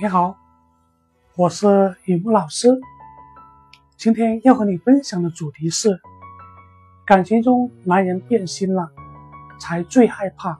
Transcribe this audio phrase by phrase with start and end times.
[0.00, 0.38] 你好，
[1.36, 2.66] 我是雨木老师。
[3.98, 6.00] 今天要和你分享的主题是：
[7.04, 8.90] 感情中男人变心了，
[9.60, 10.58] 才最害怕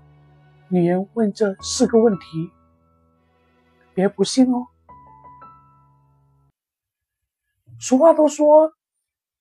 [0.68, 2.50] 女人问这四个问题。
[3.94, 4.66] 别不信哦。
[7.80, 8.74] 俗话都说，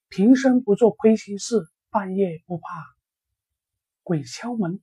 [0.07, 2.63] 平生不做亏心事，半夜不怕
[4.03, 4.79] 鬼敲门。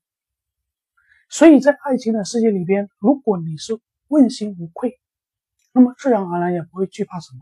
[1.31, 5.01] 所以在爱情的世界里边，如果你是问心无愧，
[5.73, 7.41] 那么自然而然也不会惧怕什么。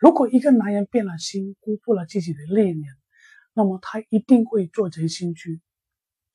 [0.00, 2.96] 如果一个男人变了心，辜负了自己的恋人，
[3.52, 5.60] 那么他一定会做贼心虚，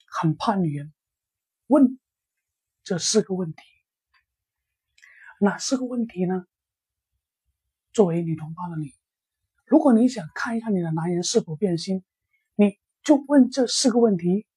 [0.07, 0.93] 很怕女人
[1.67, 1.99] 问
[2.83, 3.61] 这四个问题。
[5.39, 6.45] 哪四个问题呢？
[7.91, 8.93] 作为女同胞的你，
[9.65, 12.03] 如果你想看一看你的男人是否变心，
[12.55, 14.47] 你就问这四个问题。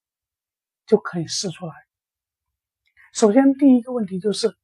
[0.89, 1.75] 就可以试出来。
[3.17, 4.59] 首先，第一个问题就是：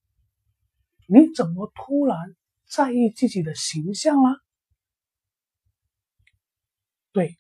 [1.07, 2.37] 你怎么突然
[2.69, 4.43] 在意自己的形象了？
[7.13, 7.39] 对，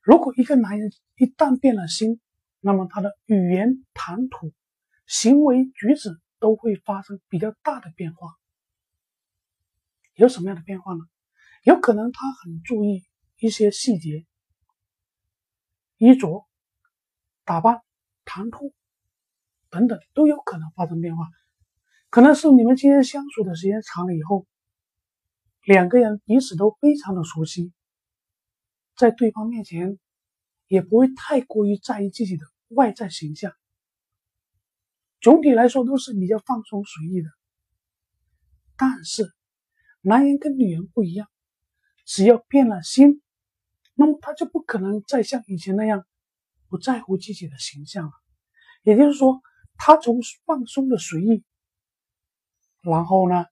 [0.00, 2.20] 如果一个男人一旦变了心，
[2.60, 4.52] 那么他的语言、谈吐、
[5.08, 8.36] 行为举止都会发生比较大的变化。
[10.14, 11.00] 有什么样的变化呢？
[11.64, 13.02] 有可能他很注意
[13.40, 14.24] 一些细节，
[15.96, 16.46] 衣着。
[17.44, 17.82] 打扮、
[18.24, 18.72] 谈吐
[19.70, 21.28] 等等都有可能发生变化，
[22.10, 24.46] 可能是你们今天相处的时间长了以后，
[25.64, 27.72] 两个人彼此都非常的熟悉，
[28.96, 29.98] 在对方面前
[30.68, 33.52] 也不会太过于在意自己的外在形象，
[35.20, 37.28] 总体来说都是比较放松随意的。
[38.76, 39.32] 但是，
[40.00, 41.28] 男人跟女人不一样，
[42.04, 43.22] 只要变了心，
[43.94, 46.04] 那么他就不可能再像以前那样。
[46.68, 48.12] 不在乎自己的形象了，
[48.82, 49.40] 也就是说，
[49.78, 51.44] 他从放松的随意，
[52.82, 53.44] 然后呢，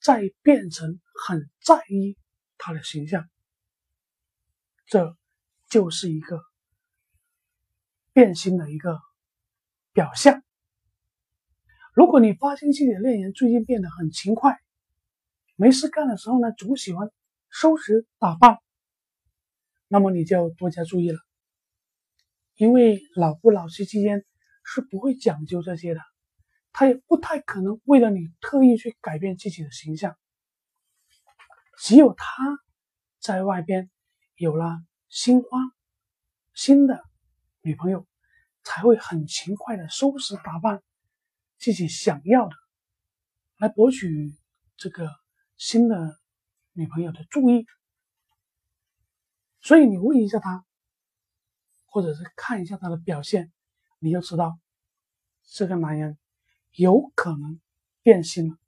[0.00, 2.16] 再变成很在意
[2.58, 3.28] 他的形象，
[4.86, 5.16] 这
[5.68, 6.42] 就是一个
[8.12, 9.00] 变心的一个
[9.92, 10.42] 表象。
[11.94, 14.58] 如果你发现自己的恋人最近变得很勤快，
[15.56, 17.10] 没事干的时候呢，总喜欢
[17.50, 18.58] 收拾打扮，
[19.88, 21.18] 那么你就要多加注意了。
[22.54, 24.24] 因为老夫老妻之间
[24.64, 26.00] 是不会讲究这些的，
[26.72, 30.16] 他也不太可能为了你特意去改变自己的形象。
[31.78, 32.24] 只有他
[33.18, 33.90] 在外边
[34.36, 35.62] 有了新欢、
[36.54, 37.02] 新的
[37.60, 38.06] 女朋友，
[38.62, 40.82] 才会很勤快的收拾打扮
[41.58, 42.54] 自己想要的，
[43.56, 44.34] 来博取
[44.76, 45.10] 这个
[45.56, 46.20] 新的
[46.72, 47.66] 女朋友的注意。
[49.60, 50.64] 所以你问一下他。
[51.94, 53.52] 或者是看一下他的表现，
[54.02, 54.58] 你就知道
[55.44, 56.18] 这个男人
[56.72, 57.60] 有可能
[58.02, 58.58] 变心了。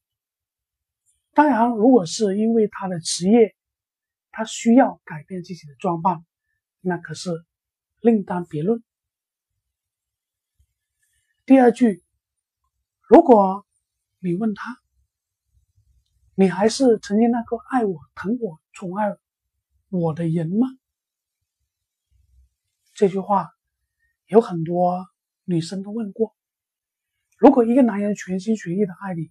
[1.32, 3.56] 当然，如果是因为他的职业，
[4.30, 6.24] 他需要改变自己的装扮，
[6.80, 7.30] 那可是
[8.00, 8.80] 另当别论。
[11.44, 12.04] 第二句，
[13.08, 13.66] 如果
[14.20, 14.78] 你问他，
[16.36, 19.16] 你还是曾经那个爱我、疼我、宠爱
[19.88, 20.68] 我的人吗？
[22.92, 23.50] 这句话
[24.26, 25.04] 有很多
[25.44, 26.34] 女生都问过。
[27.38, 29.30] 如果一个男人全心全意的爱你，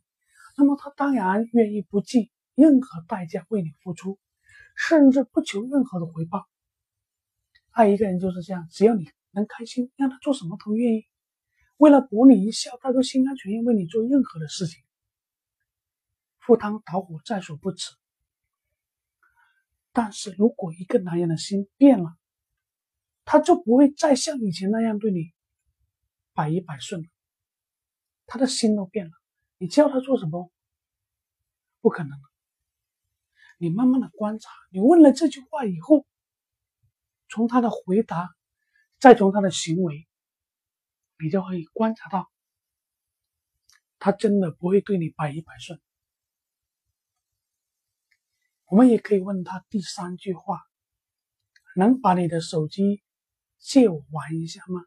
[0.57, 4.19] 那么他当然愿意不计任何代价为你付出，
[4.75, 6.47] 甚至不求任何的回报。
[7.71, 11.07] 爱一个人就是这样，只要你能开心，让他做什么都愿意。
[11.77, 14.83] 为了博你一笑，他都心甘情愿为你做任何的事情，
[16.37, 17.95] 赴汤蹈火在所不辞。
[19.91, 22.15] 但是如果一个男人的心变了，
[23.25, 25.31] 他就不会再像以前那样对你
[26.33, 27.09] 百依百顺，
[28.25, 29.11] 他的心都变了。
[29.57, 30.51] 你叫他做什么？
[31.79, 32.17] 不可能。
[33.57, 36.05] 你慢慢的观察，你问了这句话以后，
[37.29, 38.35] 从他的回答，
[38.99, 40.07] 再从他的行为，
[41.19, 42.29] 你就可以观察到，
[43.99, 45.79] 他真的不会对你百依百顺。
[48.65, 50.59] 我们也可以问他第三句话：
[51.75, 53.03] 能把你的手机？
[53.59, 54.83] 借我玩一下吗？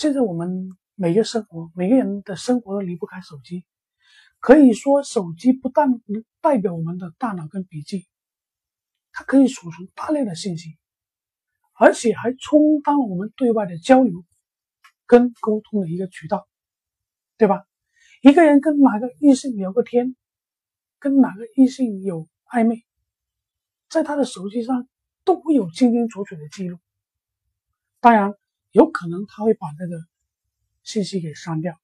[0.00, 3.66] 现在我们每个生活，每个人的生活都离不开手机。
[4.38, 8.06] 可以说，手机不但能代表我们的大脑跟笔记，
[9.12, 10.78] 它可以储存大量的信息，
[11.74, 14.24] 而且还充当了我们对外的交流
[15.04, 16.48] 跟沟通的一个渠道，
[17.36, 17.66] 对吧？
[18.22, 20.16] 一个人跟哪个异性聊个天，
[20.98, 22.86] 跟哪个异性有暧昧，
[23.90, 24.88] 在他的手机上
[25.24, 26.78] 都会有清清楚楚的记录。
[28.00, 28.32] 当然，
[28.72, 30.04] 有可能他会把那个
[30.82, 31.80] 信息给删掉，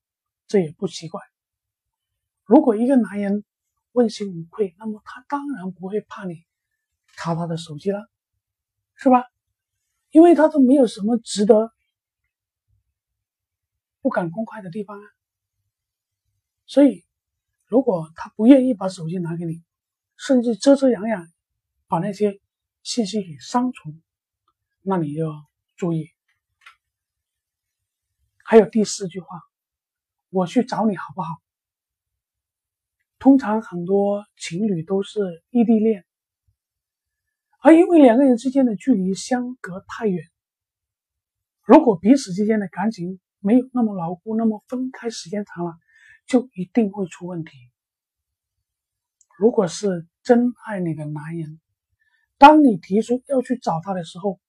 [0.46, 1.20] 这也不奇怪。
[2.44, 3.44] 如果一个男人
[3.92, 6.44] 问心无愧，那么他当然不会怕你
[7.16, 8.08] 查他的手机了，
[8.94, 9.24] 是吧？
[10.10, 11.72] 因为他都没有什么值得
[14.00, 15.04] 不敢公开的地方啊。
[16.66, 17.04] 所以，
[17.66, 19.64] 如果他不愿意把手机拿给你，
[20.16, 21.32] 甚至遮遮掩掩
[21.88, 22.40] 把那些
[22.82, 23.94] 信息给删除，
[24.82, 25.46] 那你就要
[25.76, 26.10] 注意。
[28.46, 29.40] 还有第四句话，
[30.30, 31.28] 我去找你好不好？
[33.18, 36.04] 通常很多情侣都是异地恋，
[37.60, 40.24] 而因为两个人之间的距离相隔太远，
[41.64, 45.74] 如果彼此之间的感情没有那么牢固，那么分开时间长了。
[46.28, 47.52] 就一定会出问题。
[49.38, 51.60] 如果是真爱你的男人，
[52.36, 54.40] 当你提出要去找他的时候，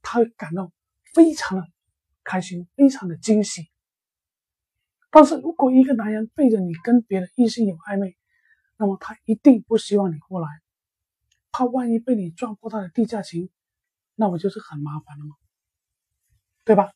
[0.00, 0.72] 他会感到
[1.12, 1.68] 非常的
[2.24, 3.68] 开心，非常的惊喜。
[5.10, 8.16] 但是如果一个男人背着你跟别的异性有暧昧，
[8.76, 10.48] 那么他一定不希望你过来，
[11.52, 13.50] 怕万一被你撞破他的地下情，
[14.16, 15.36] 那不就是很麻烦了吗？
[16.64, 16.92] 对吧？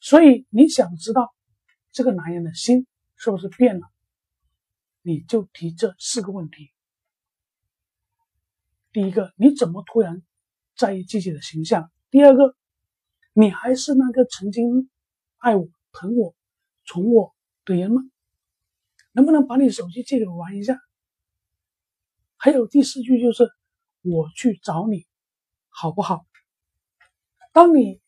[0.00, 1.34] 所以你想知道
[1.92, 2.86] 这个男人的心？
[3.16, 3.88] 是不是变了？
[5.02, 6.70] 你就提这四个问题。
[8.90, 10.22] 第一个，你怎么突然
[10.76, 11.90] 在意自己的形象？
[12.10, 12.56] 第二个，
[13.34, 14.88] 你还是那个曾经
[15.38, 16.34] 爱我、疼我、
[16.84, 17.34] 宠我
[17.64, 18.00] 的人吗？
[19.10, 20.80] 能不能把你手机借给我玩一下？
[22.36, 23.50] 还有第四句就是
[24.02, 25.06] 我去找你，
[25.68, 26.24] 好不好？
[27.52, 28.00] 当你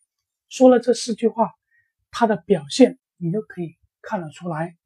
[0.47, 1.51] 说了这四句话，
[2.09, 4.77] 他的表现你就可以看得出来。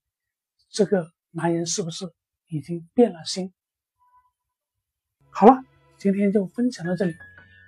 [0.69, 2.11] 这个男人是不是
[2.47, 3.53] 已经变了心？
[5.29, 5.63] 好了，
[5.97, 7.13] 今天就分享到这里。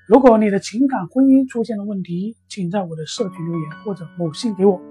[0.05, 4.81] 如果你的情感婚姻出现了问题，请在我的社群留言或者某信给我。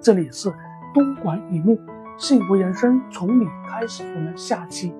[0.00, 0.48] 这里是
[0.94, 1.76] 东莞雨木
[2.16, 4.04] 幸福人生，从你开始。
[4.04, 4.94] 我们下期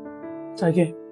[0.57, 1.06] 再见。